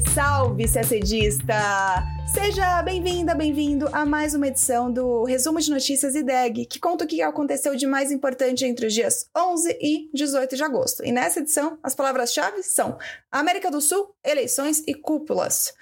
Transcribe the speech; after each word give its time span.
Salve, 0.00 0.66
salve, 0.66 0.72
CACDista! 0.72 2.02
Seja 2.32 2.82
bem-vinda, 2.82 3.34
bem-vindo 3.34 3.86
a 3.92 4.06
mais 4.06 4.34
uma 4.34 4.46
edição 4.46 4.90
do 4.90 5.24
Resumo 5.24 5.60
de 5.60 5.70
Notícias 5.70 6.14
IDEG, 6.14 6.64
que 6.64 6.80
conta 6.80 7.04
o 7.04 7.06
que 7.06 7.20
aconteceu 7.20 7.76
de 7.76 7.86
mais 7.86 8.10
importante 8.10 8.64
entre 8.64 8.86
os 8.86 8.94
dias 8.94 9.28
11 9.36 9.78
e 9.82 10.10
18 10.14 10.56
de 10.56 10.64
agosto. 10.64 11.04
E 11.04 11.12
nessa 11.12 11.40
edição, 11.40 11.78
as 11.82 11.94
palavras-chave 11.94 12.62
são 12.62 12.96
América 13.30 13.70
do 13.70 13.82
Sul, 13.82 14.14
eleições 14.24 14.82
e 14.86 14.94
cúpulas. 14.94 15.74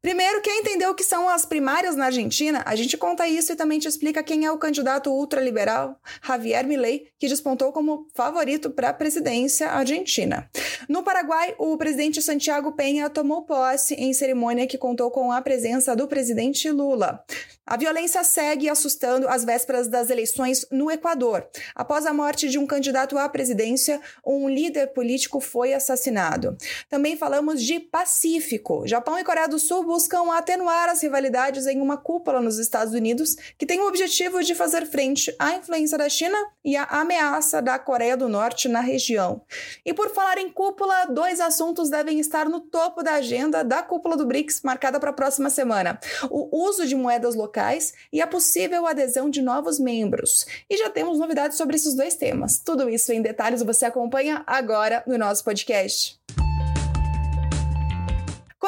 Primeiro, 0.00 0.40
quer 0.40 0.56
entender 0.56 0.86
o 0.86 0.94
que 0.94 1.02
são 1.02 1.28
as 1.28 1.44
primárias 1.44 1.96
na 1.96 2.04
Argentina? 2.04 2.62
A 2.64 2.76
gente 2.76 2.96
conta 2.96 3.26
isso 3.26 3.52
e 3.52 3.56
também 3.56 3.80
te 3.80 3.88
explica 3.88 4.22
quem 4.22 4.46
é 4.46 4.52
o 4.52 4.56
candidato 4.56 5.10
ultraliberal 5.10 5.98
Javier 6.24 6.64
Milei, 6.64 7.08
que 7.18 7.26
despontou 7.26 7.72
como 7.72 8.06
favorito 8.14 8.70
para 8.70 8.90
a 8.90 8.94
presidência 8.94 9.68
argentina. 9.68 10.48
No 10.88 11.02
Paraguai, 11.02 11.52
o 11.58 11.76
presidente 11.76 12.22
Santiago 12.22 12.72
Penha 12.72 13.10
tomou 13.10 13.42
posse 13.42 13.94
em 13.94 14.12
cerimônia 14.12 14.68
que 14.68 14.78
contou 14.78 15.10
com 15.10 15.32
a 15.32 15.42
presença 15.42 15.96
do 15.96 16.06
presidente 16.06 16.70
Lula. 16.70 17.24
A 17.66 17.76
violência 17.76 18.24
segue 18.24 18.66
assustando 18.66 19.28
as 19.28 19.44
vésperas 19.44 19.88
das 19.88 20.08
eleições 20.08 20.64
no 20.70 20.90
Equador. 20.90 21.46
Após 21.74 22.06
a 22.06 22.14
morte 22.14 22.48
de 22.48 22.58
um 22.58 22.66
candidato 22.66 23.18
à 23.18 23.28
presidência, 23.28 24.00
um 24.24 24.48
líder 24.48 24.94
político 24.94 25.38
foi 25.38 25.74
assassinado. 25.74 26.56
Também 26.88 27.14
falamos 27.14 27.62
de 27.62 27.78
Pacífico. 27.78 28.86
Japão 28.86 29.18
e 29.18 29.24
Coreia 29.24 29.46
do 29.46 29.58
Sul 29.58 29.84
buscam 29.88 30.30
atenuar 30.32 30.90
as 30.90 31.02
rivalidades 31.02 31.66
em 31.66 31.80
uma 31.80 31.96
cúpula 31.96 32.42
nos 32.42 32.58
Estados 32.58 32.92
Unidos 32.92 33.36
que 33.56 33.64
tem 33.64 33.80
o 33.80 33.88
objetivo 33.88 34.44
de 34.44 34.54
fazer 34.54 34.84
frente 34.84 35.34
à 35.38 35.54
influência 35.54 35.96
da 35.96 36.10
China 36.10 36.36
e 36.62 36.76
à 36.76 36.84
ameaça 36.84 37.62
da 37.62 37.78
Coreia 37.78 38.14
do 38.14 38.28
Norte 38.28 38.68
na 38.68 38.80
região. 38.80 39.40
E 39.86 39.94
por 39.94 40.10
falar 40.10 40.36
em 40.36 40.50
cúpula, 40.50 41.06
dois 41.06 41.40
assuntos 41.40 41.88
devem 41.88 42.20
estar 42.20 42.50
no 42.50 42.60
topo 42.60 43.02
da 43.02 43.14
agenda 43.14 43.64
da 43.64 43.82
cúpula 43.82 44.14
do 44.14 44.26
BRICS 44.26 44.60
marcada 44.62 45.00
para 45.00 45.08
a 45.08 45.14
próxima 45.14 45.48
semana: 45.48 45.98
o 46.28 46.66
uso 46.68 46.86
de 46.86 46.94
moedas 46.94 47.34
locais 47.34 47.94
e 48.12 48.20
a 48.20 48.26
possível 48.26 48.86
adesão 48.86 49.30
de 49.30 49.40
novos 49.40 49.80
membros. 49.80 50.46
E 50.68 50.76
já 50.76 50.90
temos 50.90 51.18
novidades 51.18 51.56
sobre 51.56 51.76
esses 51.76 51.94
dois 51.94 52.14
temas. 52.14 52.58
Tudo 52.58 52.90
isso 52.90 53.10
em 53.10 53.22
detalhes 53.22 53.62
você 53.62 53.86
acompanha 53.86 54.44
agora 54.46 55.02
no 55.06 55.16
nosso 55.16 55.42
podcast. 55.42 56.17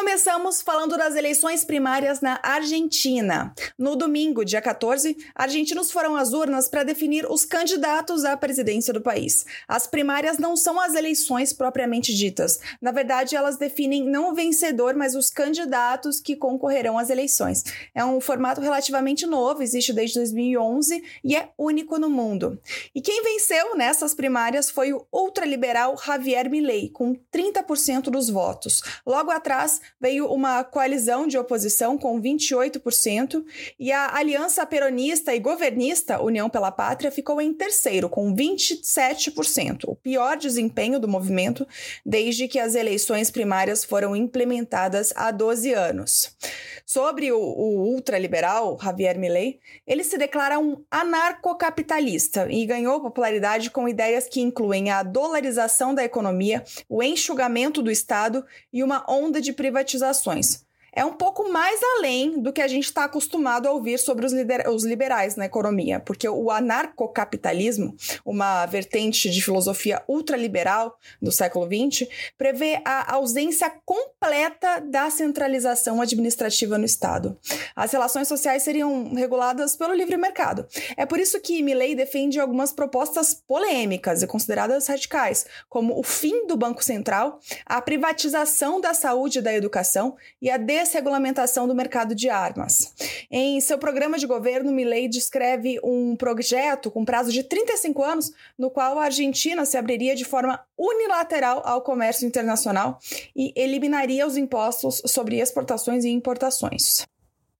Começamos 0.01 0.63
falando 0.63 0.97
das 0.97 1.15
eleições 1.15 1.63
primárias 1.63 2.23
na 2.23 2.41
Argentina. 2.43 3.55
No 3.77 3.95
domingo, 3.95 4.47
dia 4.47 4.61
14, 4.63 5.15
argentinos 5.35 5.91
foram 5.91 6.17
às 6.17 6.33
urnas 6.33 6.71
para 6.71 6.83
definir 6.83 7.31
os 7.31 7.45
candidatos 7.45 8.25
à 8.25 8.35
presidência 8.35 8.95
do 8.95 9.03
país. 9.03 9.45
As 9.69 9.87
primárias 9.87 10.39
não 10.39 10.57
são 10.57 10.81
as 10.81 10.95
eleições 10.95 11.53
propriamente 11.53 12.15
ditas. 12.15 12.61
Na 12.81 12.93
verdade, 12.93 13.37
elas 13.37 13.59
definem 13.59 14.03
não 14.03 14.31
o 14.31 14.35
vencedor, 14.35 14.95
mas 14.95 15.15
os 15.15 15.29
candidatos 15.29 16.19
que 16.19 16.35
concorrerão 16.35 16.97
às 16.97 17.11
eleições. 17.11 17.63
É 17.95 18.03
um 18.03 18.23
formato 18.23 18.63
relativamente 18.63 19.27
novo, 19.27 19.63
existe 19.63 19.93
desde 19.93 20.19
2011 20.19 21.05
e 21.23 21.37
é 21.37 21.51
único 21.59 21.99
no 21.99 22.09
mundo. 22.09 22.59
E 22.95 23.03
quem 23.03 23.23
venceu 23.23 23.77
nessas 23.77 24.15
primárias 24.15 24.71
foi 24.71 24.95
o 24.95 25.07
ultraliberal 25.13 25.95
Javier 26.03 26.49
Milei, 26.49 26.89
com 26.89 27.15
30% 27.31 28.05
dos 28.05 28.31
votos. 28.31 28.83
Logo 29.05 29.31
atrás, 29.31 29.79
veio 30.01 30.27
uma 30.27 30.63
coalizão 30.65 31.27
de 31.27 31.39
oposição 31.39 31.97
com 31.97 32.21
28% 32.21 33.45
e 33.79 33.93
a 33.93 34.15
aliança 34.15 34.65
peronista 34.67 35.35
e 35.35 35.41
governista 35.41 36.21
União 36.23 36.49
pela 36.49 36.71
Pátria 36.71 37.11
ficou 37.11 37.41
em 37.41 37.53
terceiro, 37.53 38.09
com 38.09 38.35
27%, 38.35 39.85
o 39.87 39.97
pior 39.97 40.37
desempenho 40.37 40.99
do 40.99 41.09
movimento 41.09 41.67
desde 42.05 42.49
que 42.49 42.59
as 42.59 42.75
eleições 42.75 43.31
primárias 43.31 43.85
foram 43.85 44.15
implementadas 44.15 45.13
há 45.17 45.31
12 45.31 45.73
anos. 45.73 46.37
Sobre 46.85 47.31
o, 47.31 47.39
o 47.39 47.85
ultraliberal 47.93 48.77
Javier 48.83 49.17
Milei, 49.17 49.61
ele 49.87 50.03
se 50.03 50.19
declara 50.19 50.59
um 50.59 50.83
anarcocapitalista 50.91 52.49
e 52.51 52.67
ganhou 52.67 53.01
popularidade 53.01 53.71
com 53.71 53.89
ideias 53.89 54.27
que 54.27 54.41
incluem 54.41 54.91
a 54.91 55.03
dolarização 55.03 55.95
da 55.95 56.05
economia, 56.05 56.65
o 56.89 57.01
enxugamento 57.01 57.81
do 57.81 57.93
Estado 57.93 58.45
e 58.73 58.83
uma 58.83 59.05
onda 59.09 59.41
de 59.41 59.53
privatizações 59.81 60.65
é 60.93 61.05
um 61.05 61.13
pouco 61.13 61.51
mais 61.51 61.81
além 61.97 62.41
do 62.41 62.53
que 62.53 62.61
a 62.61 62.69
gente 62.69 62.85
está 62.85 63.05
acostumado 63.05 63.67
a 63.67 63.73
ouvir 63.73 63.99
sobre 63.99 64.27
os, 64.27 64.33
os, 64.69 64.85
liberais 64.85 65.37
na 65.37 65.47
economia, 65.47 66.01
porque 66.01 66.29
o 66.29 66.51
anarcocapitalismo, 66.51 67.95
uma 68.25 68.67
vertente 68.67 69.31
de 69.31 69.43
filosofia 69.43 70.03
ultraliberal 70.09 70.99
do 71.21 71.31
século 71.31 71.67
XX, 71.67 72.09
prevê 72.37 72.81
a 72.85 73.15
ausência 73.15 73.71
completa 73.85 74.81
da 74.81 75.11
centralização 75.11 76.01
administrativa 76.01 76.79
no 76.79 76.85
Estado. 76.85 77.39
As 77.75 77.93
relações 77.93 78.29
sociais 78.29 78.63
seriam 78.63 79.15
reguladas 79.15 79.77
pelo 79.77 79.95
livre 79.95 80.17
mercado. 80.17 80.67
É 80.97 81.07
por 81.07 81.19
isso 81.19 81.41
que 81.41 81.63
Milley 81.63 81.95
defende 81.95 82.41
algumas 82.41 82.73
propostas 82.73 83.35
polêmicas 83.35 84.23
e 84.23 84.27
consideradas 84.27 84.87
radicais, 84.87 85.47
como 85.69 85.99
o 85.99 86.03
fim 86.03 86.47
do 86.47 86.57
Banco 86.57 86.83
Central, 86.83 87.41
a 87.65 87.81
privatização 87.81 88.81
da 88.81 88.95
saúde 88.95 89.39
e 89.39 89.43
da 89.43 89.53
educação 89.53 90.17
e 90.41 90.51
a 90.51 90.59
desregulamentação 90.83 91.69
do 91.69 91.75
mercado 91.75 92.15
de 92.15 92.29
armas. 92.29 92.95
Em 93.31 93.61
seu 93.61 93.79
programa 93.79 94.19
de 94.19 94.27
governo, 94.27 94.73
Milley 94.73 95.09
descreve 95.09 95.79
um 95.83 96.17
projeto 96.17 96.91
com 96.91 97.05
prazo 97.05 97.33
de 97.33 97.43
35 97.43 98.03
anos, 98.03 98.33
no 98.59 98.71
qual 98.71 98.99
a 98.99 99.05
Argentina 99.05 99.65
se 99.65 99.77
abriria 99.77 100.15
de 100.15 100.25
forma 100.25 100.61
unilateral 100.77 101.63
ao 101.65 101.83
comércio 101.83 102.27
internacional 102.27 102.99
e 103.37 103.53
eliminaria 103.55 104.27
os 104.27 104.37
impostos 104.37 105.03
sobre 105.07 105.39
exportações 105.41 106.05
e 106.05 106.09
importações. 106.09 107.07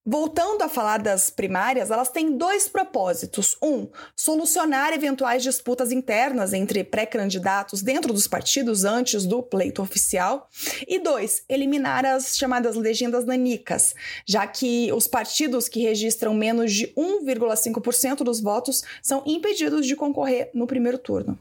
Voltando 0.05 0.63
a 0.63 0.69
falar 0.69 0.97
das 0.97 1.29
primárias, 1.29 1.91
elas 1.91 2.09
têm 2.09 2.35
dois 2.35 2.67
propósitos. 2.67 3.55
Um, 3.63 3.87
solucionar 4.17 4.95
eventuais 4.95 5.43
disputas 5.43 5.93
internas 5.93 6.55
entre 6.55 6.83
pré-candidatos 6.83 7.83
dentro 7.83 8.11
dos 8.11 8.27
partidos 8.27 8.85
antes 8.85 9.27
do 9.27 9.43
pleito 9.43 9.83
oficial. 9.83 10.49
E 10.89 10.99
dois, 10.99 11.43
eliminar 11.51 12.07
as 12.07 12.39
chamadas 12.39 12.77
legendas 12.77 13.27
nanicas, 13.27 13.95
já 14.27 14.47
que 14.47 14.91
os 14.91 15.07
partidos 15.07 15.69
que 15.69 15.83
registram 15.83 16.33
menos 16.33 16.73
de 16.73 16.87
1,5% 16.95 18.25
dos 18.25 18.41
votos 18.41 18.83
são 19.03 19.23
impedidos 19.27 19.87
de 19.87 19.95
concorrer 19.95 20.51
no 20.55 20.67
primeiro 20.67 20.97
turno. 20.97 21.39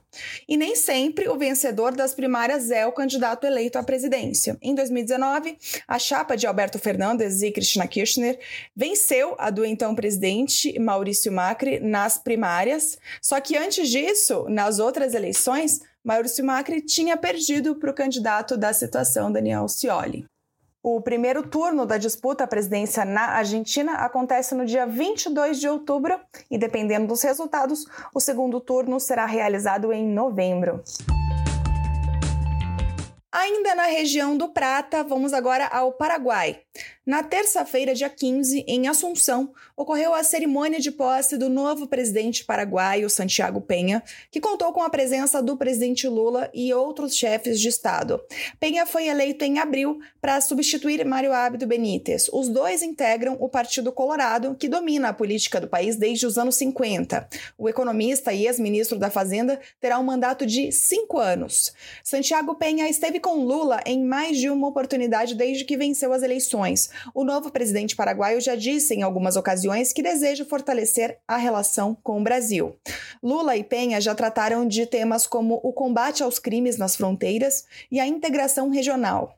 E 0.50 0.58
nem 0.58 0.76
sempre 0.76 1.30
o 1.30 1.38
vencedor 1.38 1.96
das 1.96 2.14
primárias 2.14 2.72
é 2.72 2.86
o 2.86 2.92
candidato 2.92 3.48
eleito 3.48 3.78
à 3.78 3.84
presidência. 3.84 4.58
Em 4.62 4.76
2019, 4.76 5.58
a 5.88 5.98
chapa 5.98 6.36
de 6.36 6.46
Alberto 6.46 6.78
Fernandes 6.78 7.42
e 7.42 7.52
Cristina 7.52 7.88
Kirchner 7.88 8.38
venceu 8.76 9.36
a 9.38 9.50
do 9.50 9.66
então 9.66 9.96
presidente 9.96 10.78
Maurício 10.80 11.32
Macri 11.32 11.80
nas 11.80 12.18
primárias, 12.18 12.98
só 13.22 13.40
que 13.40 13.58
antes 13.58 13.90
disso, 13.90 14.46
nas 14.50 14.80
outras 14.80 15.14
eleições, 15.14 15.82
Maurício 16.04 16.46
Macri 16.46 16.82
tinha 16.82 17.18
perdido 17.18 17.76
para 17.76 17.92
o 17.92 17.94
candidato 17.94 18.58
da 18.58 18.74
situação, 18.74 19.32
Daniel 19.32 19.68
Scioli. 19.68 20.26
O 20.82 21.02
primeiro 21.02 21.46
turno 21.46 21.86
da 21.86 21.98
disputa 21.98 22.46
à 22.46 22.48
presidência 22.48 23.04
na 23.04 23.32
Argentina 23.32 23.96
acontece 23.96 24.56
no 24.56 24.66
dia 24.66 24.88
22 24.88 25.60
de 25.60 25.68
outubro 25.68 26.18
e, 26.50 26.58
dependendo 26.58 27.08
dos 27.08 27.22
resultados, 27.22 27.86
o 28.16 28.20
segundo 28.22 28.62
turno 28.62 28.98
será 28.98 29.26
realizado 29.26 29.92
em 29.92 30.08
novembro. 30.08 30.82
Ainda 33.32 33.76
na 33.76 33.86
região 33.88 34.38
do 34.38 34.50
Prata, 34.50 35.04
vamos 35.04 35.34
agora 35.34 35.68
ao 35.68 35.92
Paraguai. 35.92 36.62
Na 37.10 37.24
terça-feira, 37.24 37.96
dia 37.96 38.08
15, 38.08 38.66
em 38.68 38.88
Assunção, 38.88 39.52
ocorreu 39.76 40.14
a 40.14 40.24
cerimônia 40.24 40.80
de 40.80 40.92
posse 40.92 41.38
do 41.38 41.50
novo 41.50 41.88
presidente 41.88 42.46
paraguaio, 42.46 43.10
Santiago 43.10 43.60
Penha, 43.62 44.04
que 44.30 44.40
contou 44.40 44.72
com 44.72 44.84
a 44.84 44.92
presença 44.92 45.42
do 45.42 45.58
presidente 45.58 46.08
Lula 46.08 46.52
e 46.54 46.72
outros 46.72 47.16
chefes 47.16 47.60
de 47.60 47.68
Estado. 47.68 48.22
Penha 48.60 48.86
foi 48.86 49.08
eleito 49.08 49.44
em 49.44 49.58
abril 49.58 50.00
para 50.22 50.40
substituir 50.40 51.04
Mário 51.04 51.34
Abdo 51.34 51.66
Benítez. 51.66 52.30
Os 52.32 52.48
dois 52.48 52.84
integram 52.84 53.38
o 53.40 53.50
Partido 53.50 53.92
Colorado, 53.92 54.56
que 54.56 54.70
domina 54.70 55.10
a 55.10 55.14
política 55.14 55.60
do 55.60 55.68
país 55.68 55.96
desde 55.96 56.28
os 56.28 56.38
anos 56.38 56.58
50. 56.58 57.28
O 57.58 57.68
economista 57.68 58.32
e 58.32 58.46
ex-ministro 58.46 59.00
da 59.00 59.10
Fazenda 59.10 59.60
terá 59.82 59.98
um 59.98 60.04
mandato 60.04 60.46
de 60.46 60.72
cinco 60.72 61.18
anos. 61.18 61.74
Santiago 62.04 62.54
Penha 62.54 62.88
esteve 62.88 63.20
com 63.20 63.44
Lula 63.44 63.82
em 63.84 64.04
mais 64.06 64.38
de 64.38 64.48
uma 64.48 64.68
oportunidade 64.68 65.34
desde 65.34 65.66
que 65.66 65.76
venceu 65.76 66.14
as 66.14 66.22
eleições. 66.22 66.69
O 67.14 67.24
novo 67.24 67.52
presidente 67.52 67.96
paraguaio 67.96 68.42
já 68.42 68.56
disse 68.56 68.94
em 68.94 69.04
algumas 69.04 69.36
ocasiões 69.36 69.94
que 69.94 70.04
deseja 70.04 70.46
fortalecer 70.46 71.18
a 71.28 71.38
relação 71.38 71.96
com 72.04 72.20
o 72.20 72.24
Brasil. 72.24 72.76
Lula 73.22 73.56
e 73.56 73.64
Penha 73.64 74.00
já 74.02 74.14
trataram 74.16 74.68
de 74.68 74.86
temas 74.86 75.26
como 75.26 75.60
o 75.64 75.74
combate 75.74 76.24
aos 76.24 76.40
crimes 76.40 76.78
nas 76.78 76.96
fronteiras 76.96 77.66
e 77.92 78.00
a 78.00 78.08
integração 78.08 78.70
regional. 78.70 79.38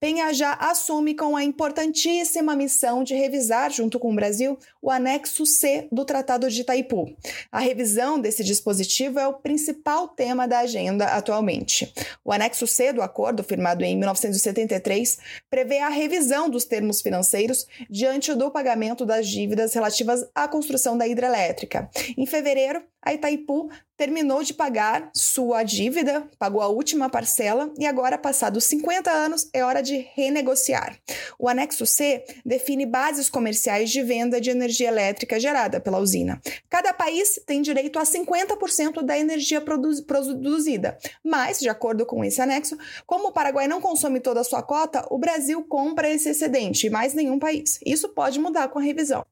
Penha 0.00 0.32
já 0.32 0.54
assume 0.54 1.14
com 1.14 1.36
a 1.36 1.44
importantíssima 1.44 2.56
missão 2.56 3.04
de 3.04 3.14
revisar, 3.14 3.70
junto 3.70 3.98
com 3.98 4.10
o 4.10 4.14
Brasil, 4.14 4.58
o 4.80 4.90
anexo 4.90 5.44
C 5.44 5.88
do 5.92 6.06
Tratado 6.06 6.48
de 6.48 6.62
Itaipu. 6.62 7.14
A 7.52 7.60
revisão 7.60 8.18
desse 8.18 8.42
dispositivo 8.42 9.18
é 9.18 9.28
o 9.28 9.34
principal 9.34 10.08
tema 10.08 10.48
da 10.48 10.60
agenda 10.60 11.04
atualmente. 11.04 11.92
O 12.24 12.32
anexo 12.32 12.66
C 12.66 12.94
do 12.94 13.02
acordo, 13.02 13.44
firmado 13.44 13.84
em 13.84 13.94
1973, 13.94 15.18
prevê 15.50 15.80
a 15.80 15.90
revisão 15.90 16.48
dos 16.48 16.64
termos 16.64 17.02
financeiros 17.02 17.66
diante 17.90 18.32
do 18.34 18.50
pagamento 18.50 19.04
das 19.04 19.28
dívidas 19.28 19.74
relativas 19.74 20.26
à 20.34 20.48
construção 20.48 20.96
da 20.96 21.06
hidrelétrica. 21.06 21.90
Em 22.16 22.24
fevereiro, 22.24 22.82
a 23.02 23.14
Itaipu 23.14 23.70
terminou 23.96 24.42
de 24.42 24.54
pagar 24.54 25.10
sua 25.14 25.62
dívida, 25.62 26.26
pagou 26.38 26.62
a 26.62 26.68
última 26.68 27.10
parcela 27.10 27.70
e 27.78 27.84
agora, 27.84 28.16
passados 28.16 28.64
50 28.64 29.10
anos, 29.10 29.48
é 29.52 29.62
hora 29.62 29.82
de 29.82 29.98
renegociar. 30.14 30.98
O 31.38 31.48
anexo 31.48 31.84
C 31.84 32.24
define 32.44 32.86
bases 32.86 33.28
comerciais 33.28 33.90
de 33.90 34.02
venda 34.02 34.40
de 34.40 34.50
energia 34.50 34.88
elétrica 34.88 35.38
gerada 35.38 35.80
pela 35.80 35.98
usina. 35.98 36.40
Cada 36.68 36.94
país 36.94 37.40
tem 37.46 37.60
direito 37.60 37.98
a 37.98 38.02
50% 38.02 39.02
da 39.02 39.18
energia 39.18 39.60
produzida, 39.60 40.96
mas, 41.22 41.58
de 41.58 41.68
acordo 41.68 42.06
com 42.06 42.24
esse 42.24 42.40
anexo, 42.40 42.78
como 43.06 43.28
o 43.28 43.32
Paraguai 43.32 43.68
não 43.68 43.80
consome 43.80 44.20
toda 44.20 44.40
a 44.40 44.44
sua 44.44 44.62
cota, 44.62 45.06
o 45.10 45.18
Brasil 45.18 45.62
compra 45.64 46.10
esse 46.10 46.30
excedente 46.30 46.86
e 46.86 46.90
mais 46.90 47.12
nenhum 47.12 47.38
país. 47.38 47.78
Isso 47.84 48.08
pode 48.08 48.38
mudar 48.38 48.68
com 48.68 48.78
a 48.78 48.82
revisão. 48.82 49.24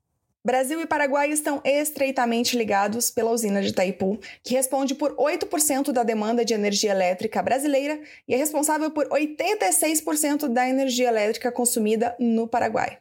Brasil 0.48 0.80
e 0.80 0.86
Paraguai 0.86 1.30
estão 1.30 1.60
estreitamente 1.62 2.56
ligados 2.56 3.10
pela 3.10 3.30
usina 3.30 3.60
de 3.60 3.68
Itaipu, 3.68 4.18
que 4.42 4.54
responde 4.54 4.94
por 4.94 5.14
8% 5.14 5.92
da 5.92 6.02
demanda 6.02 6.42
de 6.42 6.54
energia 6.54 6.90
elétrica 6.90 7.42
brasileira 7.42 8.00
e 8.26 8.32
é 8.32 8.36
responsável 8.38 8.90
por 8.90 9.06
86% 9.10 10.48
da 10.48 10.66
energia 10.66 11.08
elétrica 11.08 11.52
consumida 11.52 12.16
no 12.18 12.48
Paraguai. 12.48 12.96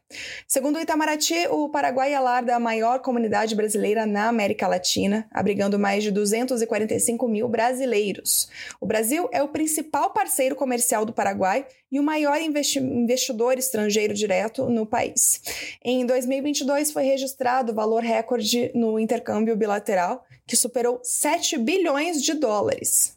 Segundo 0.46 0.76
o 0.76 0.82
Itamaraty, 0.82 1.48
o 1.50 1.70
Paraguai 1.70 2.14
alarda 2.14 2.54
a 2.54 2.60
maior 2.60 3.00
comunidade 3.00 3.56
brasileira 3.56 4.06
na 4.06 4.28
América 4.28 4.68
Latina, 4.68 5.26
abrigando 5.32 5.80
mais 5.80 6.04
de 6.04 6.12
245 6.12 7.30
mil 7.30 7.48
brasileiros. 7.48 8.50
O 8.82 8.86
Brasil 8.86 9.30
é 9.32 9.42
o 9.42 9.48
principal 9.48 10.10
parceiro 10.10 10.54
comercial 10.54 11.06
do 11.06 11.14
Paraguai 11.14 11.66
e 11.92 12.00
o 12.00 12.04
maior 12.04 12.40
investidor 12.42 13.58
estrangeiro 13.58 14.14
direto 14.14 14.70
no 14.70 14.86
país. 14.86 15.42
Em 15.84 16.06
2022 16.06 16.92
foi 16.92 17.04
registrado 17.04 17.72
o 17.72 17.76
valor 17.76 18.04
recorde 18.04 18.72
no 18.74 19.00
intercâmbio 19.00 19.56
bilateral, 19.56 20.26
que 20.46 20.56
superou 20.56 21.00
7 21.04 21.58
bilhões 21.58 22.22
de 22.22 22.34
dólares. 22.34 23.16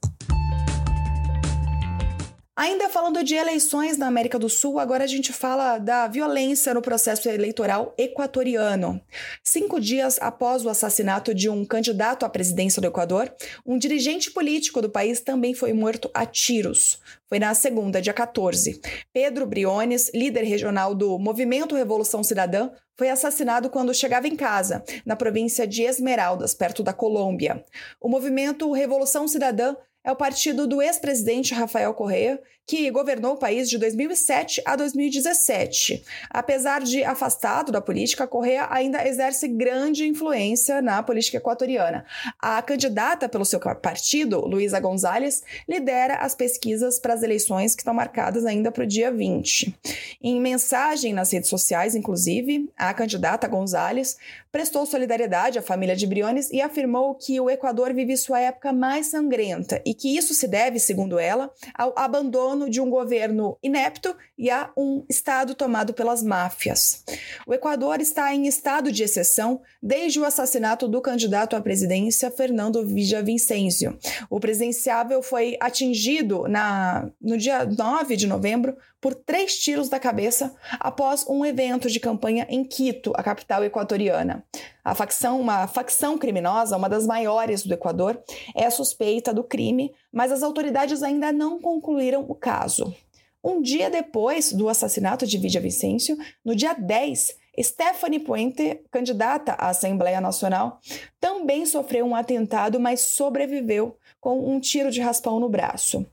Ainda 2.60 2.90
falando 2.90 3.24
de 3.24 3.34
eleições 3.34 3.96
na 3.96 4.06
América 4.06 4.38
do 4.38 4.50
Sul, 4.50 4.78
agora 4.78 5.04
a 5.04 5.06
gente 5.06 5.32
fala 5.32 5.78
da 5.78 6.06
violência 6.06 6.74
no 6.74 6.82
processo 6.82 7.26
eleitoral 7.26 7.94
equatoriano. 7.96 9.00
Cinco 9.42 9.80
dias 9.80 10.18
após 10.20 10.62
o 10.62 10.68
assassinato 10.68 11.34
de 11.34 11.48
um 11.48 11.64
candidato 11.64 12.26
à 12.26 12.28
presidência 12.28 12.82
do 12.82 12.88
Equador, 12.88 13.34
um 13.64 13.78
dirigente 13.78 14.30
político 14.30 14.82
do 14.82 14.90
país 14.90 15.20
também 15.20 15.54
foi 15.54 15.72
morto 15.72 16.10
a 16.12 16.26
tiros. 16.26 17.00
Foi 17.26 17.38
na 17.38 17.54
segunda, 17.54 18.02
dia 18.02 18.12
14. 18.12 18.78
Pedro 19.10 19.46
Briones, 19.46 20.10
líder 20.14 20.44
regional 20.44 20.94
do 20.94 21.18
Movimento 21.18 21.74
Revolução 21.74 22.22
Cidadã, 22.22 22.68
foi 22.94 23.08
assassinado 23.08 23.70
quando 23.70 23.94
chegava 23.94 24.28
em 24.28 24.36
casa, 24.36 24.84
na 25.06 25.16
província 25.16 25.66
de 25.66 25.82
Esmeraldas, 25.84 26.52
perto 26.52 26.82
da 26.82 26.92
Colômbia. 26.92 27.64
O 27.98 28.10
movimento 28.10 28.70
Revolução 28.70 29.26
Cidadã 29.26 29.74
é 30.04 30.10
o 30.10 30.16
partido 30.16 30.66
do 30.66 30.80
ex-presidente 30.80 31.54
Rafael 31.54 31.92
Correa, 31.94 32.40
que 32.70 32.88
governou 32.90 33.32
o 33.32 33.36
país 33.36 33.68
de 33.68 33.76
2007 33.78 34.62
a 34.64 34.76
2017. 34.76 36.04
Apesar 36.30 36.80
de 36.82 37.02
afastado 37.02 37.72
da 37.72 37.80
política, 37.80 38.28
Correa 38.28 38.68
ainda 38.70 39.04
exerce 39.06 39.48
grande 39.48 40.06
influência 40.06 40.80
na 40.80 41.02
política 41.02 41.38
equatoriana. 41.38 42.04
A 42.38 42.62
candidata 42.62 43.28
pelo 43.28 43.44
seu 43.44 43.58
partido, 43.58 44.46
Luísa 44.46 44.78
Gonzalez, 44.78 45.42
lidera 45.68 46.18
as 46.18 46.36
pesquisas 46.36 47.00
para 47.00 47.14
as 47.14 47.24
eleições 47.24 47.74
que 47.74 47.82
estão 47.82 47.92
marcadas 47.92 48.46
ainda 48.46 48.70
para 48.70 48.84
o 48.84 48.86
dia 48.86 49.10
20. 49.10 49.74
Em 50.22 50.40
mensagem 50.40 51.12
nas 51.12 51.32
redes 51.32 51.50
sociais, 51.50 51.96
inclusive, 51.96 52.70
a 52.76 52.94
candidata 52.94 53.48
Gonzalez 53.48 54.16
prestou 54.52 54.84
solidariedade 54.84 55.58
à 55.58 55.62
família 55.62 55.94
de 55.94 56.06
Briones 56.06 56.50
e 56.50 56.60
afirmou 56.60 57.14
que 57.14 57.40
o 57.40 57.48
Equador 57.48 57.94
vive 57.94 58.16
sua 58.16 58.40
época 58.40 58.72
mais 58.72 59.06
sangrenta 59.06 59.80
e 59.84 59.94
que 59.94 60.16
isso 60.16 60.34
se 60.34 60.48
deve, 60.48 60.78
segundo 60.78 61.18
ela, 61.18 61.50
ao 61.74 61.96
abandono 61.96 62.68
de 62.68 62.80
um 62.80 62.90
governo 62.90 63.56
inepto 63.62 64.14
e 64.36 64.50
a 64.50 64.70
um 64.76 65.04
Estado 65.08 65.54
tomado 65.54 65.94
pelas 65.94 66.22
máfias. 66.22 67.04
O 67.46 67.54
Equador 67.54 68.00
está 68.00 68.34
em 68.34 68.46
estado 68.46 68.90
de 68.90 69.02
exceção 69.02 69.60
desde 69.82 70.18
o 70.18 70.24
assassinato 70.24 70.88
do 70.88 71.00
candidato 71.00 71.54
à 71.54 71.60
presidência 71.60 72.30
Fernando 72.30 72.84
Villavicencio. 72.84 73.98
O 74.28 74.40
presidenciável 74.40 75.22
foi 75.22 75.56
atingido 75.60 76.48
na, 76.48 77.08
no 77.20 77.38
dia 77.38 77.64
9 77.64 78.16
de 78.16 78.26
novembro 78.26 78.76
por 79.00 79.14
três 79.14 79.58
tiros 79.58 79.88
da 79.88 79.98
cabeça 79.98 80.54
após 80.78 81.26
um 81.26 81.44
evento 81.44 81.88
de 81.88 81.98
campanha 81.98 82.46
em 82.50 82.62
Quito, 82.64 83.12
a 83.16 83.22
capital 83.22 83.64
equatoriana. 83.64 84.39
A 84.84 84.94
facção, 84.94 85.40
uma 85.40 85.66
facção 85.66 86.18
criminosa, 86.18 86.76
uma 86.76 86.88
das 86.88 87.06
maiores 87.06 87.64
do 87.64 87.74
Equador, 87.74 88.22
é 88.54 88.68
suspeita 88.70 89.32
do 89.32 89.44
crime, 89.44 89.92
mas 90.12 90.32
as 90.32 90.42
autoridades 90.42 91.02
ainda 91.02 91.32
não 91.32 91.60
concluíram 91.60 92.24
o 92.28 92.34
caso. 92.34 92.94
Um 93.42 93.62
dia 93.62 93.88
depois 93.88 94.52
do 94.52 94.68
assassinato 94.68 95.26
de 95.26 95.38
Vidia 95.38 95.60
Vicêncio, 95.60 96.16
no 96.44 96.54
dia 96.54 96.74
10, 96.74 97.36
Stephanie 97.62 98.20
Puente, 98.20 98.82
candidata 98.90 99.52
à 99.52 99.70
Assembleia 99.70 100.20
Nacional, 100.20 100.78
também 101.18 101.64
sofreu 101.66 102.06
um 102.06 102.14
atentado, 102.14 102.78
mas 102.78 103.00
sobreviveu 103.00 103.96
com 104.20 104.50
um 104.50 104.60
tiro 104.60 104.90
de 104.90 105.00
raspão 105.00 105.40
no 105.40 105.48
braço. 105.48 106.06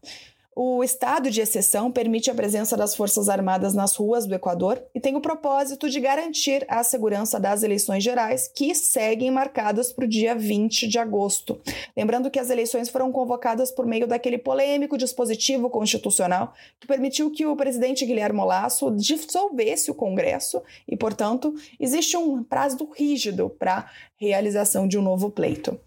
O 0.60 0.84
estado 0.84 1.30
de 1.30 1.40
exceção 1.40 1.92
permite 1.92 2.32
a 2.32 2.34
presença 2.34 2.76
das 2.76 2.96
Forças 2.96 3.30
Armadas 3.30 3.76
nas 3.76 3.96
ruas 3.96 4.26
do 4.26 4.34
Equador 4.34 4.84
e 4.92 5.00
tem 5.00 5.16
o 5.16 5.22
propósito 5.22 5.88
de 5.88 6.00
garantir 6.00 6.66
a 6.68 6.84
segurança 6.84 7.40
das 7.40 7.62
eleições 7.62 8.04
gerais, 8.04 8.48
que 8.48 8.74
seguem 8.74 9.30
marcadas 9.30 9.94
para 9.94 10.06
o 10.06 10.08
dia 10.08 10.34
20 10.34 10.88
de 10.88 10.98
agosto. 10.98 11.62
Lembrando 11.96 12.32
que 12.32 12.40
as 12.40 12.50
eleições 12.50 12.90
foram 12.90 13.12
convocadas 13.12 13.70
por 13.70 13.86
meio 13.86 14.08
daquele 14.08 14.40
polêmico 14.40 14.98
dispositivo 14.98 15.70
constitucional 15.70 16.56
que 16.80 16.88
permitiu 16.88 17.30
que 17.30 17.46
o 17.46 17.56
presidente 17.56 18.04
Guilherme 18.04 18.44
Lasso 18.44 18.90
dissolvesse 18.90 19.92
o 19.92 19.94
Congresso 19.94 20.64
e, 20.88 20.98
portanto, 20.98 21.54
existe 21.80 22.18
um 22.18 22.44
prazo 22.44 22.90
rígido 22.98 23.48
para 23.48 23.92
realização 24.16 24.88
de 24.88 24.98
um 24.98 25.04
novo 25.04 25.30
pleito. 25.30 25.80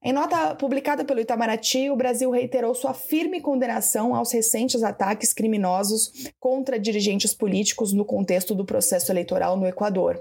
Em 0.00 0.12
nota 0.12 0.54
publicada 0.54 1.04
pelo 1.04 1.18
Itamaraty, 1.18 1.90
o 1.90 1.96
Brasil 1.96 2.30
reiterou 2.30 2.72
sua 2.72 2.94
firme 2.94 3.40
condenação 3.40 4.14
aos 4.14 4.32
recentes 4.32 4.84
ataques 4.84 5.32
criminosos 5.32 6.30
contra 6.38 6.78
dirigentes 6.78 7.34
políticos 7.34 7.92
no 7.92 8.04
contexto 8.04 8.54
do 8.54 8.64
processo 8.64 9.10
eleitoral 9.10 9.56
no 9.56 9.66
Equador. 9.66 10.16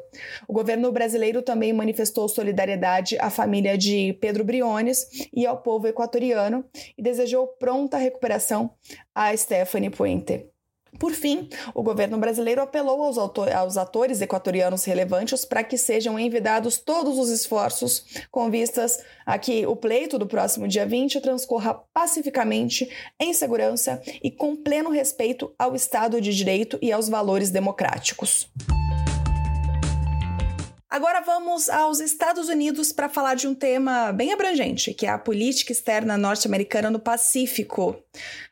O 0.47 0.53
governo 0.53 0.91
brasileiro 0.91 1.43
também 1.43 1.73
manifestou 1.73 2.27
solidariedade 2.27 3.17
à 3.19 3.29
família 3.29 3.77
de 3.77 4.13
Pedro 4.19 4.43
Briones 4.43 5.29
e 5.31 5.45
ao 5.45 5.61
povo 5.61 5.87
equatoriano 5.87 6.65
e 6.97 7.01
desejou 7.03 7.45
pronta 7.59 7.97
recuperação 7.97 8.71
a 9.13 9.35
Stephanie 9.37 9.91
Puente. 9.91 10.56
Por 10.99 11.11
fim, 11.11 11.49
o 11.73 11.83
governo 11.83 12.17
brasileiro 12.17 12.61
apelou 12.61 13.01
aos, 13.03 13.17
aos 13.17 13.77
atores 13.77 14.21
equatorianos 14.21 14.83
relevantes 14.83 15.45
para 15.45 15.63
que 15.63 15.77
sejam 15.77 16.19
envidados 16.19 16.77
todos 16.77 17.17
os 17.17 17.29
esforços 17.29 18.05
com 18.31 18.49
vistas 18.49 18.99
a 19.25 19.37
que 19.37 19.65
o 19.65 19.75
pleito 19.75 20.17
do 20.17 20.27
próximo 20.27 20.67
dia 20.67 20.85
20 20.85 21.21
transcorra 21.21 21.73
pacificamente, 21.93 22.89
em 23.19 23.33
segurança 23.33 24.01
e 24.23 24.31
com 24.31 24.55
pleno 24.55 24.89
respeito 24.89 25.53
ao 25.57 25.75
Estado 25.75 26.19
de 26.21 26.33
Direito 26.33 26.77
e 26.81 26.91
aos 26.91 27.09
valores 27.09 27.51
democráticos. 27.51 28.49
Agora 30.97 31.21
vamos 31.21 31.69
aos 31.69 31.99
Estados 31.99 32.49
Unidos 32.49 32.91
para 32.91 33.07
falar 33.07 33.35
de 33.35 33.47
um 33.47 33.53
tema 33.53 34.11
bem 34.11 34.33
abrangente, 34.33 34.95
que 34.95 35.05
é 35.05 35.09
a 35.09 35.19
política 35.19 35.71
externa 35.71 36.17
norte-americana 36.17 36.89
no 36.89 36.97
Pacífico. 36.97 37.95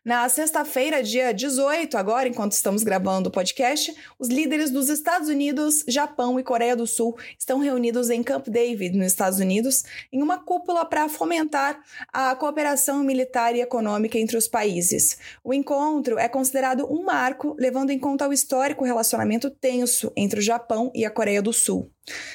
Na 0.06 0.30
sexta-feira, 0.30 1.02
dia 1.02 1.34
18, 1.34 1.98
agora, 1.98 2.30
enquanto 2.30 2.52
estamos 2.52 2.84
gravando 2.84 3.30
o 3.30 3.32
podcast, 3.32 3.92
os 4.20 4.28
líderes 4.28 4.70
dos 4.70 4.90
Estados 4.90 5.28
Unidos, 5.28 5.84
Japão 5.88 6.40
e 6.40 6.44
Coreia 6.44 6.76
do 6.76 6.86
Sul 6.86 7.18
estão 7.36 7.58
reunidos 7.58 8.12
em 8.12 8.22
Camp 8.22 8.48
David, 8.48 8.96
nos 8.96 9.08
Estados 9.08 9.40
Unidos, 9.40 9.84
em 10.14 10.22
uma 10.22 10.38
cúpula 10.38 10.86
para 10.86 11.10
fomentar 11.10 11.82
a 12.14 12.36
cooperação 12.36 13.04
militar 13.04 13.56
e 13.56 13.62
econômica 13.62 14.20
entre 14.20 14.38
os 14.38 14.48
países. 14.48 15.18
O 15.44 15.52
encontro 15.52 16.20
é 16.20 16.30
considerado 16.30 16.86
um 16.94 17.06
marco, 17.06 17.56
levando 17.58 17.90
em 17.90 17.98
conta 17.98 18.30
o 18.30 18.34
histórico 18.34 18.86
relacionamento 18.86 19.50
tenso 19.50 20.14
entre 20.16 20.40
o 20.40 20.44
Japão 20.44 20.92
e 20.94 21.04
a 21.04 21.10
Coreia 21.10 21.42
do 21.42 21.52
Sul. 21.52 21.92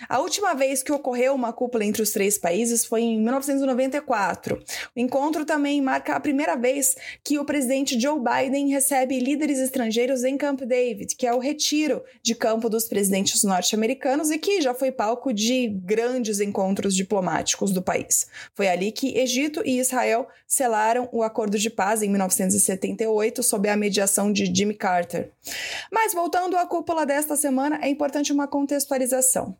A 0.09 0.19
última 0.19 0.55
vez 0.55 0.83
que 0.83 0.93
ocorreu 0.93 1.35
uma 1.35 1.53
cúpula 1.53 1.85
entre 1.85 2.03
os 2.03 2.11
três 2.11 2.37
países 2.37 2.85
foi 2.85 3.03
em 3.03 3.21
1994. 3.21 4.63
O 4.97 5.01
encontro 5.01 5.45
também 5.45 5.81
marca 5.81 6.15
a 6.15 6.21
primeira 6.21 6.57
vez 6.57 6.97
que 7.23 7.39
o 7.39 7.45
presidente 7.45 7.99
Joe 8.01 8.19
Biden 8.21 8.69
recebe 8.69 9.19
líderes 9.21 9.59
estrangeiros 9.59 10.25
em 10.25 10.37
Camp 10.37 10.63
David, 10.63 11.15
que 11.15 11.27
é 11.27 11.33
o 11.33 11.39
retiro 11.39 12.03
de 12.23 12.35
campo 12.35 12.69
dos 12.69 12.89
presidentes 12.89 13.45
norte-americanos 13.45 14.31
e 14.31 14.39
que 14.39 14.61
já 14.61 14.75
foi 14.75 14.91
palco 14.91 15.33
de 15.33 15.69
grandes 15.69 16.41
encontros 16.41 16.95
diplomáticos 16.95 17.71
do 17.71 17.83
país. 17.83 18.27
Foi 18.55 18.69
ali 18.69 18.91
que 18.91 19.17
Egito 19.17 19.63
e 19.65 19.79
Israel 19.79 20.27
selaram 20.47 21.09
o 21.13 21.23
acordo 21.23 21.59
de 21.59 21.71
paz 21.71 22.03
em 22.03 22.09
1978 22.09 23.43
sob 23.43 23.69
a 23.69 23.77
mediação 23.77 24.33
de 24.33 24.53
Jimmy 24.53 24.75
Carter. 24.75 25.31
Mas 25.93 26.13
voltando 26.13 26.57
à 26.57 26.67
cúpula 26.67 27.07
desta 27.07 27.37
semana, 27.37 27.79
é 27.83 27.89
importante 27.89 28.33
uma 28.33 28.49
contextualização. 28.49 29.60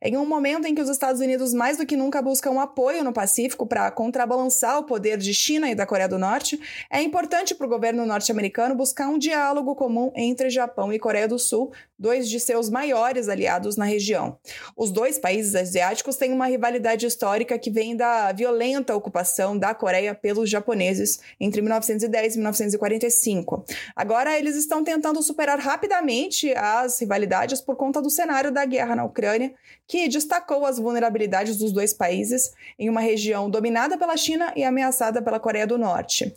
Em 0.00 0.16
um 0.16 0.24
momento 0.24 0.66
em 0.66 0.74
que 0.74 0.80
os 0.80 0.88
Estados 0.88 1.20
Unidos 1.20 1.52
mais 1.52 1.78
do 1.78 1.86
que 1.86 1.96
nunca 1.96 2.22
buscam 2.22 2.60
apoio 2.60 3.02
no 3.02 3.12
Pacífico 3.12 3.66
para 3.66 3.90
contrabalançar 3.90 4.78
o 4.78 4.84
poder 4.84 5.18
de 5.18 5.34
China 5.34 5.68
e 5.70 5.74
da 5.74 5.86
Coreia 5.86 6.08
do 6.08 6.18
Norte, 6.18 6.60
é 6.90 7.02
importante 7.02 7.54
para 7.54 7.66
o 7.66 7.70
governo 7.70 8.06
norte-americano 8.06 8.74
buscar 8.74 9.08
um 9.08 9.18
diálogo 9.18 9.74
comum 9.74 10.12
entre 10.14 10.48
Japão 10.48 10.92
e 10.92 10.98
Coreia 10.98 11.26
do 11.26 11.38
Sul, 11.38 11.72
dois 11.98 12.28
de 12.28 12.38
seus 12.38 12.70
maiores 12.70 13.28
aliados 13.28 13.76
na 13.76 13.84
região. 13.84 14.38
Os 14.76 14.92
dois 14.92 15.18
países 15.18 15.54
asiáticos 15.54 16.16
têm 16.16 16.32
uma 16.32 16.46
rivalidade 16.46 17.06
histórica 17.06 17.58
que 17.58 17.70
vem 17.70 17.96
da 17.96 18.30
violenta 18.32 18.94
ocupação 18.94 19.58
da 19.58 19.74
Coreia 19.74 20.14
pelos 20.14 20.48
japoneses 20.48 21.18
entre 21.40 21.60
1910 21.60 22.34
e 22.34 22.38
1945. 22.38 23.64
Agora, 23.96 24.38
eles 24.38 24.54
estão 24.54 24.84
tentando 24.84 25.22
superar 25.22 25.58
rapidamente 25.58 26.52
as 26.54 27.00
rivalidades 27.00 27.60
por 27.60 27.76
conta 27.76 28.00
do 28.00 28.10
cenário 28.10 28.52
da 28.52 28.64
guerra 28.64 28.94
na 28.94 29.04
Ucrânia 29.04 29.54
que 29.86 30.08
destacou 30.08 30.64
as 30.64 30.78
vulnerabilidades 30.78 31.56
dos 31.56 31.72
dois 31.72 31.92
países 31.92 32.52
em 32.78 32.88
uma 32.88 33.00
região 33.00 33.50
dominada 33.50 33.98
pela 33.98 34.16
China 34.16 34.52
e 34.56 34.64
ameaçada 34.64 35.20
pela 35.20 35.38
Coreia 35.38 35.66
do 35.66 35.78
Norte. 35.78 36.34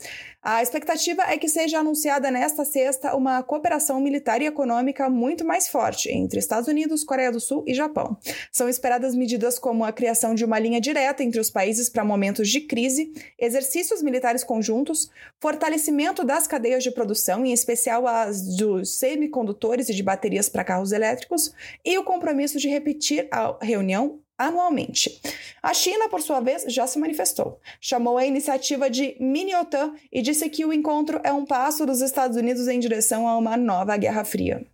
A 0.49 0.61
expectativa 0.61 1.23
é 1.23 1.37
que 1.37 1.49
seja 1.49 1.79
anunciada 1.79 2.31
nesta 2.31 2.63
sexta 2.63 3.15
uma 3.15 3.43
cooperação 3.43 3.99
militar 3.99 4.41
e 4.41 4.45
econômica 4.45 5.09
muito 5.09 5.43
mais 5.43 5.67
forte 5.67 6.09
entre 6.09 6.39
Estados 6.39 6.69
Unidos, 6.69 7.03
Coreia 7.03 7.31
do 7.31 7.39
Sul 7.39 7.63
e 7.67 7.73
Japão. 7.73 8.17
São 8.51 8.69
esperadas 8.69 9.13
medidas 9.13 9.59
como 9.59 9.83
a 9.83 9.91
criação 9.91 10.33
de 10.33 10.45
uma 10.45 10.57
linha 10.57 10.79
direta 10.79 11.21
entre 11.21 11.39
os 11.39 11.49
países 11.49 11.89
para 11.89 12.05
momentos 12.05 12.49
de 12.49 12.61
crise, 12.61 13.11
exercícios 13.37 14.01
militares 14.01 14.43
conjuntos, 14.43 15.09
fortalecimento 15.41 16.23
das 16.23 16.47
cadeias 16.47 16.83
de 16.83 16.91
produção, 16.91 17.45
em 17.45 17.51
especial 17.51 18.07
as 18.07 18.55
dos 18.55 18.97
semicondutores 18.97 19.89
e 19.89 19.93
de 19.93 20.03
baterias 20.03 20.47
para 20.47 20.63
carros 20.63 20.91
elétricos, 20.91 21.53
e 21.83 21.97
o 21.97 22.03
compromisso 22.03 22.57
de 22.57 22.69
repetir 22.69 23.16
a 23.31 23.57
reunião 23.61 24.19
anualmente. 24.37 25.19
A 25.63 25.73
China, 25.73 26.07
por 26.09 26.21
sua 26.21 26.39
vez, 26.39 26.63
já 26.67 26.85
se 26.85 26.99
manifestou. 26.99 27.59
Chamou 27.81 28.17
a 28.17 28.25
iniciativa 28.25 28.89
de 28.89 29.15
mini-OTAN 29.19 29.93
e 30.11 30.21
disse 30.21 30.49
que 30.49 30.65
o 30.65 30.71
encontro 30.71 31.19
é 31.23 31.33
um 31.33 31.45
passo 31.45 31.85
dos 31.85 32.01
Estados 32.01 32.37
Unidos 32.37 32.67
em 32.67 32.79
direção 32.79 33.27
a 33.27 33.37
uma 33.37 33.57
nova 33.57 33.97
Guerra 33.97 34.23
Fria. 34.23 34.65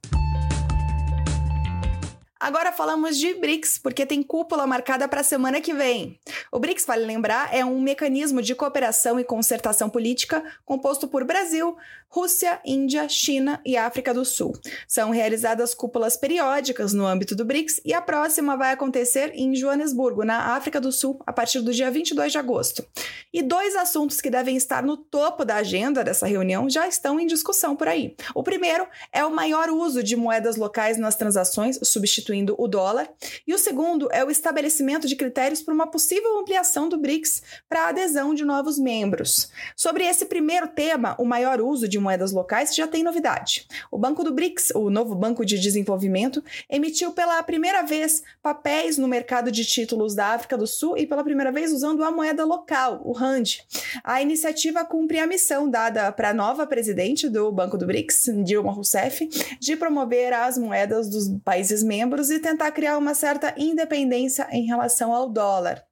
Agora 2.44 2.74
falamos 2.74 3.18
de 3.18 3.34
BRICS, 3.36 3.78
porque 3.78 4.06
tem 4.06 4.22
cúpula 4.22 4.68
marcada 4.68 5.08
para 5.08 5.22
a 5.22 5.24
semana 5.24 5.62
que 5.62 5.74
vem. 5.74 6.20
O 6.54 6.60
BRICS, 6.60 6.86
vale 6.86 7.04
lembrar, 7.04 7.50
é 7.52 7.66
um 7.66 7.82
mecanismo 7.82 8.40
de 8.40 8.54
cooperação 8.54 9.20
e 9.20 9.24
concertação 9.24 9.90
política 9.90 10.44
composto 10.64 11.08
por 11.08 11.24
Brasil, 11.24 11.76
Rússia, 12.08 12.60
Índia, 12.64 13.10
China 13.10 13.60
e 13.66 13.76
África 13.76 14.14
do 14.14 14.24
Sul. 14.24 14.54
São 14.88 15.10
realizadas 15.10 15.74
cúpulas 15.74 16.16
periódicas 16.16 16.94
no 16.94 17.08
âmbito 17.08 17.36
do 17.36 17.44
BRICS 17.44 17.82
e 17.84 17.92
a 17.92 18.00
próxima 18.00 18.56
vai 18.56 18.72
acontecer 18.72 19.32
em 19.34 19.56
Joanesburgo, 19.56 20.24
na 20.24 20.54
África 20.56 20.80
do 20.80 20.92
Sul, 20.92 21.20
a 21.26 21.34
partir 21.34 21.60
do 21.62 21.74
dia 21.74 21.90
22 21.90 22.32
de 22.32 22.38
agosto. 22.38 22.86
E 23.34 23.42
dois 23.42 23.76
assuntos 23.76 24.22
que 24.22 24.30
devem 24.30 24.56
estar 24.56 24.84
no 24.84 24.96
topo 24.96 25.44
da 25.44 25.56
agenda 25.56 26.04
dessa 26.04 26.28
reunião 26.28 26.70
já 26.70 26.88
estão 26.88 27.20
em 27.20 27.26
discussão 27.26 27.76
por 27.76 27.88
aí. 27.88 28.16
O 28.36 28.44
primeiro 28.44 28.86
é 29.12 29.26
o 29.26 29.34
maior 29.34 29.72
uso 29.72 30.04
de 30.04 30.16
moedas 30.16 30.56
locais 30.56 31.00
nas 31.00 31.16
transações, 31.16 31.80
substituindo 31.82 32.54
o 32.60 32.68
dólar, 32.68 33.10
e 33.48 33.56
o 33.56 33.58
segundo 33.58 34.08
é 34.12 34.24
o 34.24 34.30
estabelecimento 34.30 35.08
de 35.08 35.16
critérios 35.16 35.64
para 35.64 35.74
uma 35.74 35.88
possível 35.88 36.43
ampliação 36.44 36.90
do 36.90 36.98
BRICS 36.98 37.42
para 37.68 37.86
a 37.86 37.90
adesão 37.90 38.34
de 38.34 38.44
novos 38.44 38.78
membros. 38.78 39.50
Sobre 39.76 40.04
esse 40.04 40.26
primeiro 40.26 40.68
tema, 40.68 41.16
o 41.18 41.26
maior 41.26 41.62
uso 41.62 41.88
de 41.88 41.98
moedas 41.98 42.32
locais, 42.32 42.76
já 42.76 42.86
tem 42.86 43.02
novidade. 43.02 43.66
O 43.90 43.98
Banco 43.98 44.24
do 44.24 44.34
BRICS, 44.34 44.72
o 44.76 44.90
novo 44.90 45.16
Banco 45.16 45.46
de 45.46 45.58
Desenvolvimento, 45.58 46.44
emitiu 46.70 47.14
pela 47.14 47.42
primeira 47.42 47.82
vez 47.82 48.22
papéis 48.42 48.98
no 48.98 49.08
mercado 49.08 49.52
de 49.52 49.66
títulos 49.66 50.14
da 50.14 50.28
África 50.28 50.58
do 50.58 50.68
Sul 50.68 50.98
e 50.98 51.08
pela 51.08 51.24
primeira 51.24 51.52
vez 51.52 51.72
usando 51.72 52.04
a 52.04 52.12
moeda 52.12 52.44
local, 52.44 53.02
o 53.06 53.14
RAND. 53.14 53.60
A 54.04 54.22
iniciativa 54.22 54.84
cumpre 54.84 55.20
a 55.20 55.28
missão 55.28 55.70
dada 55.70 56.12
para 56.12 56.30
a 56.30 56.34
nova 56.34 56.68
presidente 56.68 57.30
do 57.30 57.52
Banco 57.52 57.78
do 57.78 57.88
BRICS, 57.88 58.30
Dilma 58.44 58.72
Rousseff, 58.72 59.28
de 59.60 59.76
promover 59.78 60.34
as 60.34 60.58
moedas 60.58 61.10
dos 61.10 61.30
países 61.44 61.82
membros 61.82 62.30
e 62.30 62.40
tentar 62.40 62.72
criar 62.72 62.98
uma 62.98 63.14
certa 63.14 63.54
independência 63.58 64.48
em 64.52 64.66
relação 64.66 65.14
ao 65.14 65.30
dólar. 65.30 65.84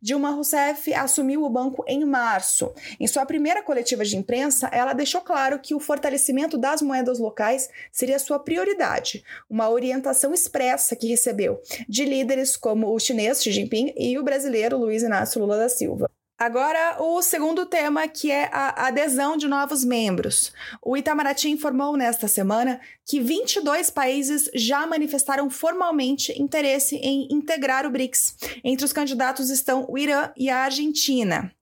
Dilma 0.00 0.30
Rousseff 0.30 0.92
assumiu 0.94 1.42
o 1.42 1.50
banco 1.50 1.84
em 1.86 2.04
março. 2.04 2.72
Em 2.98 3.06
sua 3.06 3.26
primeira 3.26 3.62
coletiva 3.62 4.04
de 4.04 4.16
imprensa, 4.16 4.68
ela 4.72 4.92
deixou 4.92 5.20
claro 5.20 5.58
que 5.58 5.74
o 5.74 5.80
fortalecimento 5.80 6.56
das 6.56 6.82
moedas 6.82 7.18
locais 7.18 7.68
seria 7.92 8.18
sua 8.18 8.38
prioridade, 8.38 9.24
uma 9.48 9.68
orientação 9.68 10.34
expressa 10.34 10.96
que 10.96 11.08
recebeu 11.08 11.60
de 11.88 12.04
líderes 12.04 12.56
como 12.56 12.94
o 12.94 12.98
chinês 12.98 13.42
Xi 13.42 13.52
Jinping 13.52 13.94
e 13.96 14.18
o 14.18 14.22
brasileiro 14.22 14.76
Luiz 14.76 15.02
Inácio 15.02 15.40
Lula 15.40 15.56
da 15.56 15.68
Silva. 15.68 16.10
Agora, 16.40 16.96
o 16.98 17.20
segundo 17.20 17.66
tema, 17.66 18.08
que 18.08 18.30
é 18.30 18.48
a 18.50 18.86
adesão 18.86 19.36
de 19.36 19.46
novos 19.46 19.84
membros. 19.84 20.54
O 20.80 20.96
Itamaraty 20.96 21.50
informou 21.50 21.98
nesta 21.98 22.26
semana 22.26 22.80
que 23.04 23.20
22 23.20 23.90
países 23.90 24.48
já 24.54 24.86
manifestaram 24.86 25.50
formalmente 25.50 26.32
interesse 26.40 26.96
em 26.96 27.28
integrar 27.30 27.84
o 27.84 27.90
BRICS. 27.90 28.36
Entre 28.64 28.86
os 28.86 28.92
candidatos 28.92 29.50
estão 29.50 29.84
o 29.86 29.98
Irã 29.98 30.30
e 30.34 30.48
a 30.48 30.60
Argentina. 30.60 31.52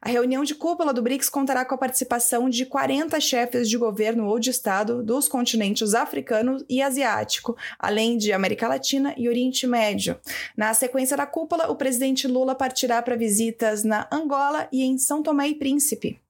A 0.00 0.08
reunião 0.08 0.44
de 0.44 0.54
cúpula 0.54 0.92
do 0.92 1.02
BRICS 1.02 1.28
contará 1.28 1.64
com 1.64 1.74
a 1.74 1.78
participação 1.78 2.48
de 2.48 2.66
40 2.66 3.20
chefes 3.20 3.68
de 3.68 3.76
governo 3.76 4.26
ou 4.26 4.38
de 4.38 4.50
Estado 4.50 5.02
dos 5.02 5.28
continentes 5.28 5.94
africano 5.94 6.64
e 6.68 6.82
asiático, 6.82 7.56
além 7.78 8.16
de 8.16 8.32
América 8.32 8.68
Latina 8.68 9.14
e 9.16 9.28
Oriente 9.28 9.66
Médio. 9.66 10.18
Na 10.56 10.74
sequência 10.74 11.16
da 11.16 11.26
cúpula, 11.26 11.70
o 11.70 11.76
presidente 11.76 12.26
Lula 12.26 12.54
partirá 12.54 13.00
para 13.02 13.16
visitas 13.16 13.84
na 13.84 14.08
Angola 14.10 14.68
e 14.72 14.82
em 14.82 14.98
São 14.98 15.22
Tomé 15.22 15.48
e 15.48 15.54
Príncipe. 15.54 16.20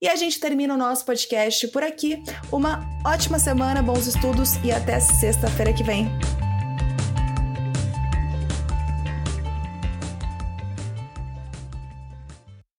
E 0.00 0.08
a 0.08 0.16
gente 0.16 0.40
termina 0.40 0.74
o 0.74 0.76
nosso 0.76 1.04
podcast 1.04 1.68
por 1.68 1.84
aqui. 1.84 2.20
Uma 2.50 2.84
ótima 3.06 3.38
semana, 3.38 3.80
bons 3.80 4.08
estudos 4.08 4.56
e 4.64 4.72
até 4.72 4.98
sexta-feira 4.98 5.72
que 5.72 5.84
vem. 5.84 6.08